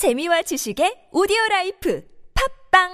재미와 0.00 0.40
지식의 0.40 1.10
오디오 1.12 1.36
라이프 1.50 2.00
팟빵 2.70 2.88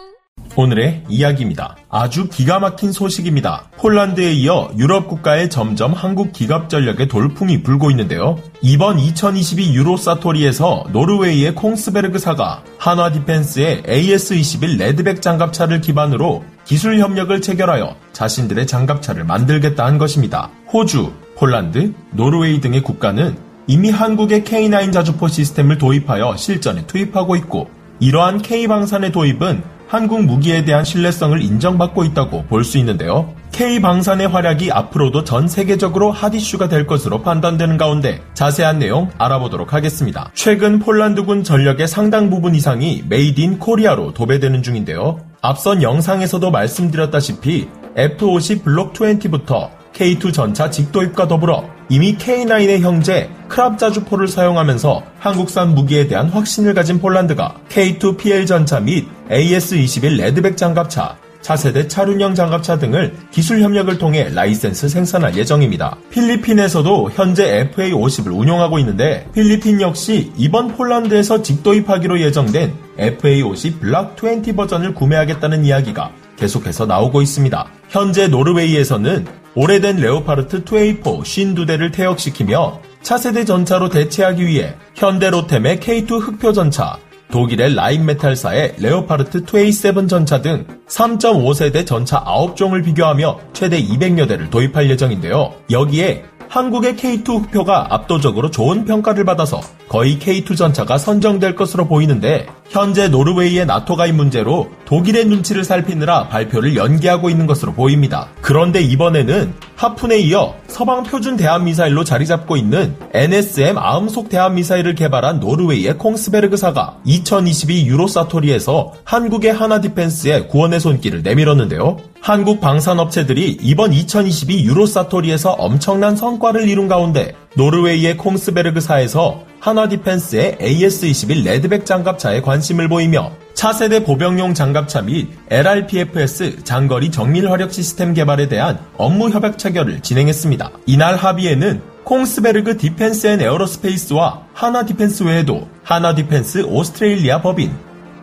오늘의 0.56 1.04
이야기입니다. 1.08 1.76
아주 1.88 2.28
기가 2.28 2.58
막힌 2.58 2.90
소식입니다. 2.90 3.70
폴란드에 3.76 4.32
이어 4.32 4.72
유럽 4.76 5.06
국가에 5.06 5.48
점점 5.48 5.92
한국 5.92 6.32
기갑 6.32 6.68
전력의 6.68 7.06
돌풍이 7.06 7.62
불고 7.62 7.92
있는데요. 7.92 8.42
이번 8.60 8.98
2022 8.98 9.72
유로 9.76 9.96
사토리에서 9.96 10.86
노르웨이의 10.92 11.54
콩스베르그사가 11.54 12.64
한화 12.76 13.12
디펜스의 13.12 13.84
AS-21 13.84 14.76
레드백 14.76 15.22
장갑차를 15.22 15.82
기반으로 15.82 16.42
기술 16.64 16.98
협력을 16.98 17.40
체결하여 17.40 17.94
자신들의 18.14 18.66
장갑차를 18.66 19.22
만들겠다 19.22 19.86
한 19.86 19.98
것입니다. 19.98 20.50
호주, 20.72 21.12
폴란드, 21.36 21.94
노르웨이 22.10 22.60
등의 22.60 22.82
국가는 22.82 23.45
이미 23.68 23.90
한국의 23.90 24.42
K9 24.42 24.92
자주포 24.92 25.28
시스템을 25.28 25.78
도입하여 25.78 26.36
실전에 26.36 26.86
투입하고 26.86 27.34
있고 27.36 27.68
이러한 27.98 28.42
K방산의 28.42 29.10
도입은 29.10 29.62
한국 29.88 30.24
무기에 30.24 30.64
대한 30.64 30.84
신뢰성을 30.84 31.40
인정받고 31.40 32.04
있다고 32.04 32.44
볼 32.46 32.64
수 32.64 32.78
있는데요. 32.78 33.32
K방산의 33.52 34.28
활약이 34.28 34.70
앞으로도 34.72 35.24
전 35.24 35.48
세계적으로 35.48 36.10
핫 36.10 36.34
이슈가 36.34 36.68
될 36.68 36.86
것으로 36.86 37.22
판단되는 37.22 37.76
가운데 37.76 38.20
자세한 38.34 38.80
내용 38.80 39.10
알아보도록 39.16 39.72
하겠습니다. 39.72 40.30
최근 40.34 40.78
폴란드군 40.80 41.44
전력의 41.44 41.88
상당 41.88 42.30
부분 42.30 42.54
이상이 42.54 43.04
Made 43.08 43.40
in 43.40 43.58
Korea로 43.58 44.12
도배되는 44.12 44.62
중인데요. 44.62 45.20
앞선 45.40 45.82
영상에서도 45.82 46.50
말씀드렸다시피 46.50 47.68
FA-50 47.96 48.64
블록 48.64 48.92
20부터 48.92 49.70
K2 49.94 50.32
전차 50.34 50.68
직도입과 50.68 51.28
더불어 51.28 51.75
이미 51.88 52.16
K9의 52.16 52.80
형제 52.80 53.30
크랍 53.48 53.78
자주포를 53.78 54.26
사용하면서 54.26 55.02
한국산 55.18 55.74
무기에 55.74 56.08
대한 56.08 56.28
확신을 56.28 56.74
가진 56.74 56.98
폴란드가 56.98 57.60
K2 57.68 58.16
PL 58.18 58.46
전차 58.46 58.80
및 58.80 59.06
AS-21 59.30 60.16
레드백 60.16 60.56
장갑차, 60.56 61.16
차세대 61.46 61.86
차륜형 61.86 62.34
장갑차 62.34 62.76
등을 62.80 63.14
기술 63.30 63.62
협력을 63.62 63.96
통해 63.98 64.28
라이센스 64.34 64.88
생산할 64.88 65.36
예정입니다. 65.36 65.96
필리핀에서도 66.10 67.12
현재 67.12 67.70
FA-50을 67.72 68.36
운용하고 68.36 68.80
있는데 68.80 69.28
필리핀 69.32 69.80
역시 69.80 70.32
이번 70.36 70.74
폴란드에서 70.74 71.42
직도입하기로 71.42 72.20
예정된 72.20 72.74
FA-50 72.98 73.78
block 73.78 74.16
20 74.20 74.56
버전을 74.56 74.92
구매하겠다는 74.94 75.64
이야기가 75.64 76.10
계속해서 76.34 76.86
나오고 76.86 77.22
있습니다. 77.22 77.64
현재 77.90 78.26
노르웨이에서는 78.26 79.26
오래된 79.54 79.98
레오파르트 79.98 80.64
2A4 80.64 81.22
52대를 81.22 81.92
퇴역시키며 81.92 82.80
차세대 83.02 83.44
전차로 83.44 83.88
대체하기 83.88 84.44
위해 84.44 84.74
현대 84.96 85.30
로템의 85.30 85.78
K2 85.78 86.20
흑표 86.20 86.52
전차, 86.52 86.98
독일의 87.30 87.74
라인메탈사의 87.74 88.74
레오파르트 88.78 89.44
2A7 89.44 90.08
전차 90.08 90.40
등 90.40 90.66
3.5세대 90.88 91.86
전차 91.86 92.22
9종을 92.24 92.84
비교하며 92.84 93.40
최대 93.52 93.82
200여 93.82 94.28
대를 94.28 94.48
도입할 94.50 94.88
예정인데요. 94.90 95.54
여기에 95.70 96.24
한국의 96.48 96.96
K2 96.96 97.44
흑표가 97.44 97.88
압도적으로 97.90 98.50
좋은 98.50 98.84
평가를 98.84 99.24
받아서 99.24 99.60
거의 99.88 100.18
K2 100.18 100.56
전차가 100.56 100.98
선정될 100.98 101.54
것으로 101.54 101.86
보이는데 101.86 102.46
현재 102.68 103.08
노르웨이의 103.08 103.66
나토 103.66 103.96
가입 103.96 104.14
문제로 104.14 104.68
독일의 104.86 105.26
눈치를 105.26 105.64
살피느라 105.64 106.28
발표를 106.28 106.76
연기하고 106.76 107.30
있는 107.30 107.46
것으로 107.46 107.72
보입니다. 107.72 108.28
그런데 108.40 108.80
이번에는 108.80 109.54
하푼에 109.76 110.18
이어 110.18 110.56
서방 110.66 111.04
표준 111.04 111.36
대함 111.36 111.64
미사일로 111.64 112.04
자리 112.04 112.26
잡고 112.26 112.56
있는 112.56 112.96
NSM 113.12 113.78
아음속 113.78 114.28
대함 114.28 114.56
미사일을 114.56 114.94
개발한 114.94 115.40
노르웨이의 115.40 115.98
콩스베르그사가 115.98 116.98
2022 117.04 117.86
유로 117.86 118.06
사토리에서 118.08 118.94
한국의 119.04 119.52
하나 119.52 119.80
디펜스에 119.80 120.46
구원의 120.46 120.80
손길을 120.80 121.22
내밀었는데요. 121.22 121.98
한국 122.26 122.60
방산업체들이 122.60 123.58
이번 123.60 123.92
2022 123.92 124.64
유로 124.64 124.86
사토리에서 124.86 125.52
엄청난 125.52 126.16
성과를 126.16 126.68
이룬 126.68 126.88
가운데 126.88 127.36
노르웨이의 127.54 128.16
콩스베르그사에서 128.16 129.44
한화 129.60 129.88
디펜스의 129.88 130.56
AS-21 130.60 131.44
레드백 131.44 131.86
장갑차에 131.86 132.40
관심을 132.42 132.88
보이며 132.88 133.30
차세대 133.54 134.02
보병용 134.02 134.54
장갑차 134.54 135.02
및 135.02 135.28
LRPFS 135.50 136.64
장거리 136.64 137.12
정밀 137.12 137.48
화력 137.48 137.72
시스템 137.72 138.12
개발에 138.12 138.48
대한 138.48 138.80
업무 138.96 139.30
협약 139.30 139.56
체결을 139.56 140.00
진행했습니다. 140.00 140.72
이날 140.86 141.14
합의에는 141.14 141.80
콩스베르그 142.02 142.76
디펜스 142.76 143.28
앤 143.28 143.40
에어로스페이스와 143.40 144.46
한화 144.52 144.84
디펜스 144.84 145.22
외에도 145.22 145.68
한화 145.84 146.12
디펜스 146.16 146.64
오스트레일리아 146.64 147.40
법인, 147.40 147.70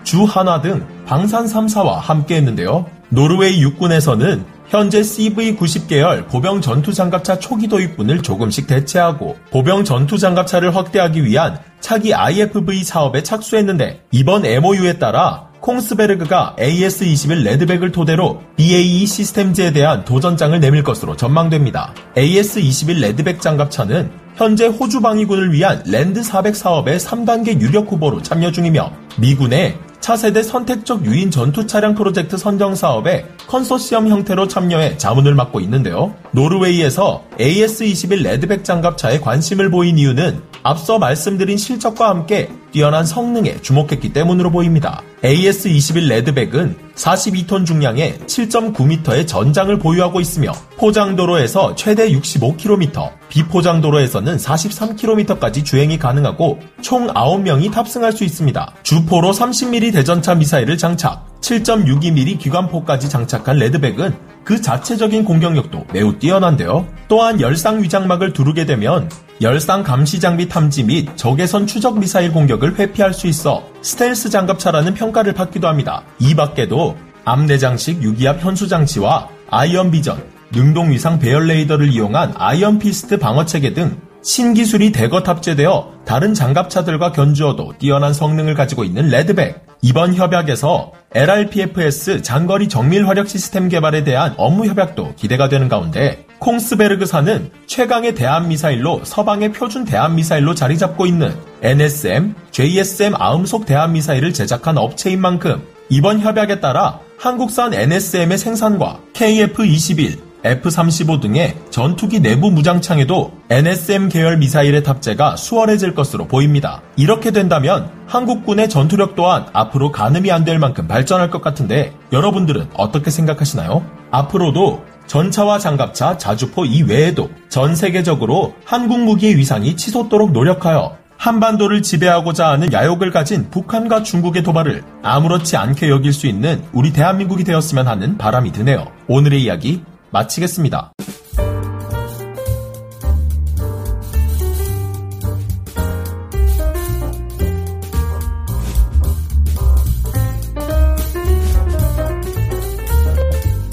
주 0.03 0.25
한화 0.25 0.59
등 0.59 0.85
방산 1.05 1.45
3사와 1.45 1.99
함께 1.99 2.35
했는데요. 2.35 2.85
노르웨이 3.13 3.61
육군에서는 3.61 4.43
현재 4.67 5.01
CV-90 5.01 5.87
계열 5.87 6.25
보병 6.25 6.61
전투 6.61 6.93
장갑차 6.93 7.37
초기 7.37 7.67
도입분을 7.67 8.23
조금씩 8.23 8.65
대체하고 8.65 9.37
보병 9.51 9.83
전투 9.83 10.17
장갑차를 10.17 10.75
확대하기 10.75 11.23
위한 11.23 11.59
차기 11.79 12.13
IFV 12.13 12.83
사업에 12.83 13.21
착수했는데 13.21 14.01
이번 14.11 14.45
MOU에 14.45 14.97
따라 14.97 15.49
콩스베르그가 15.59 16.55
AS-21 16.59 17.43
레드백을 17.43 17.91
토대로 17.91 18.41
BAE 18.57 19.05
시스템즈에 19.05 19.71
대한 19.71 20.03
도전장을 20.03 20.59
내밀 20.59 20.83
것으로 20.83 21.15
전망됩니다. 21.15 21.93
AS-21 22.17 22.99
레드백 22.99 23.41
장갑차는 23.41 24.11
현재 24.35 24.65
호주 24.65 25.01
방위군을 25.01 25.53
위한 25.53 25.83
랜드 25.85 26.23
400 26.23 26.55
사업의 26.55 26.99
3단계 26.99 27.61
유력 27.61 27.91
후보로 27.91 28.23
참여 28.23 28.51
중이며 28.51 28.91
미군의 29.17 29.77
차세대 30.03 30.43
선택적 30.43 31.05
유인 31.05 31.31
전투 31.31 31.65
차량 31.65 31.95
프로젝트 31.95 32.35
선정 32.35 32.75
사업에 32.75 33.25
컨소시엄 33.47 34.09
형태로 34.09 34.49
참여해 34.49 34.97
자문을 34.97 35.33
맡고 35.33 35.61
있는데요. 35.61 36.13
노르웨이에서 36.31 37.23
AS-21 37.39 38.21
레드백 38.21 38.65
장갑차에 38.65 39.21
관심을 39.21 39.71
보인 39.71 39.97
이유는 39.97 40.41
앞서 40.63 40.97
말씀드린 40.97 41.57
실적과 41.57 42.09
함께 42.09 42.49
뛰어난 42.71 43.05
성능에 43.05 43.61
주목했기 43.61 44.13
때문으로 44.13 44.49
보입니다. 44.49 45.03
AS-21 45.23 46.07
레드백은 46.07 46.75
42톤 46.95 47.65
중량의 47.65 48.19
7.9m의 48.25 49.27
전장을 49.27 49.77
보유하고 49.77 50.19
있으며 50.19 50.53
포장도로에서 50.77 51.75
최대 51.75 52.09
65km, 52.09 53.11
비포장도로에서는 53.29 54.37
43km까지 54.37 55.65
주행이 55.65 55.99
가능하고 55.99 56.59
총 56.81 57.07
9명이 57.07 57.71
탑승할 57.71 58.13
수 58.13 58.23
있습니다. 58.23 58.73
주포로 58.83 59.31
30mm 59.31 59.93
대전차 59.93 60.35
미사일을 60.35 60.77
장착, 60.77 61.32
7.62mm 61.43 62.39
기관포까지 62.39 63.09
장착한 63.09 63.57
레드백은 63.57 64.15
그 64.45 64.61
자체적인 64.61 65.25
공격력도 65.25 65.87
매우 65.93 66.17
뛰어난데요. 66.17 66.87
또한 67.07 67.39
열상 67.39 67.83
위장막을 67.83 68.33
두르게 68.33 68.65
되면 68.65 69.09
열상 69.41 69.83
감시 69.83 70.19
장비 70.19 70.47
탐지 70.47 70.83
및 70.83 71.09
적외선 71.17 71.67
추적 71.67 71.99
미사일 71.99 72.31
공격을 72.31 72.79
회피할 72.79 73.13
수 73.13 73.27
있어 73.27 73.63
스텔스 73.81 74.29
장갑차라는 74.29 74.93
평가를 74.93 75.33
받기도 75.33 75.67
합니다. 75.67 76.03
이 76.17 76.33
밖에도 76.33 76.97
암내장식 77.25 78.01
유기압 78.01 78.43
현수 78.43 78.67
장치와 78.67 79.27
아이언 79.49 79.91
비전, 79.91 80.23
능동 80.51 80.91
위상 80.91 81.19
배열 81.19 81.47
레이더를 81.47 81.89
이용한 81.89 82.35
아이언 82.37 82.79
피스트 82.79 83.19
방어 83.19 83.45
체계 83.45 83.73
등 83.73 83.97
신기술이 84.23 84.93
대거 84.93 85.21
탑재되어 85.23 85.91
다른 86.05 86.33
장갑차들과 86.33 87.11
견주어도 87.11 87.73
뛰어난 87.77 88.13
성능을 88.13 88.55
가지고 88.55 88.83
있는 88.83 89.09
레드백. 89.09 89.65
이번 89.81 90.15
협약에서 90.15 90.93
LRPFS 91.13 92.21
장거리 92.21 92.69
정밀 92.69 93.05
화력 93.05 93.27
시스템 93.27 93.67
개발에 93.67 94.05
대한 94.05 94.33
업무 94.37 94.65
협약도 94.65 95.15
기대가 95.15 95.49
되는 95.49 95.67
가운데 95.67 96.25
콩스베르그사는 96.39 97.51
최강의 97.67 98.15
대함 98.15 98.47
미사일로 98.47 99.01
서방의 99.03 99.51
표준 99.51 99.83
대함 99.83 100.15
미사일로 100.15 100.55
자리 100.55 100.77
잡고 100.77 101.05
있는 101.05 101.35
NSM, 101.61 102.33
JSM 102.51 103.13
아음속 103.15 103.65
대함 103.65 103.91
미사일을 103.91 104.33
제작한 104.33 104.77
업체인 104.77 105.19
만큼 105.19 105.61
이번 105.89 106.21
협약에 106.21 106.61
따라 106.61 106.99
한국산 107.17 107.73
NSM의 107.73 108.37
생산과 108.37 108.99
KF-21, 109.13 110.32
F-35 110.43 111.21
등의 111.21 111.55
전투기 111.69 112.19
내부 112.19 112.51
무장창에도 112.51 113.31
NSM 113.49 114.09
계열 114.09 114.37
미사일의 114.37 114.83
탑재가 114.83 115.37
수월해질 115.37 115.95
것으로 115.95 116.27
보입니다. 116.27 116.81
이렇게 116.95 117.31
된다면 117.31 117.89
한국군의 118.07 118.69
전투력 118.69 119.15
또한 119.15 119.45
앞으로 119.53 119.91
가늠이 119.91 120.31
안 120.31 120.43
될 120.43 120.59
만큼 120.59 120.87
발전할 120.87 121.29
것 121.29 121.41
같은데 121.41 121.93
여러분들은 122.11 122.67
어떻게 122.73 123.09
생각하시나요? 123.09 123.85
앞으로도 124.11 124.83
전차와 125.07 125.59
장갑차, 125.59 126.17
자주포 126.17 126.65
이외에도 126.65 127.29
전 127.47 127.75
세계적으로 127.75 128.53
한국 128.65 128.99
무기의 129.01 129.37
위상이 129.37 129.75
치솟도록 129.77 130.33
노력하여 130.33 130.97
한반도를 131.17 131.81
지배하고자 131.81 132.49
하는 132.49 132.73
야욕을 132.73 133.11
가진 133.11 133.49
북한과 133.49 134.03
중국의 134.03 134.43
도발을 134.43 134.83
아무렇지 135.01 135.55
않게 135.55 135.87
여길 135.89 136.11
수 136.11 136.27
있는 136.27 136.61
우리 136.73 136.91
대한민국이 136.91 137.45
되었으면 137.45 137.87
하는 137.87 138.17
바람이 138.17 138.51
드네요. 138.51 138.87
오늘의 139.07 139.43
이야기 139.43 139.81
마치겠습니다. 140.13 140.93